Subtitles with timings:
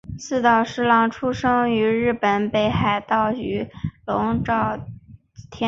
[0.17, 3.67] 寺岛实郎出生于日本北海道雨
[4.03, 4.45] 龙郡沼田
[4.79, 4.87] 町。